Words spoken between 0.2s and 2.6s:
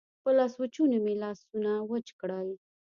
په لاسوچوني مې لاسونه وچ کړل.